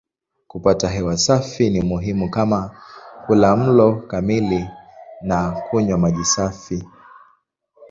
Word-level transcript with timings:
Kupata 0.47 0.89
hewa 0.89 1.17
safi 1.17 1.69
ni 1.69 1.81
muhimu 1.81 2.29
kama 2.29 2.81
kula 3.27 3.55
mlo 3.55 3.95
kamili 3.95 4.69
na 5.21 5.51
kunywa 5.51 5.97
maji 5.97 6.25
safi. 6.25 6.83